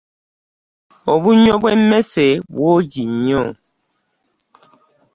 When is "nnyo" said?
3.13-3.43